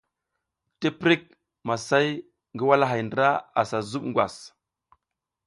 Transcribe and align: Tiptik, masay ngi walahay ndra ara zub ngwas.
Tiptik, 0.79 1.23
masay 1.67 2.07
ngi 2.53 2.63
walahay 2.69 3.01
ndra 3.07 3.29
ara 3.59 3.77
zub 3.89 4.03
ngwas. 4.09 4.35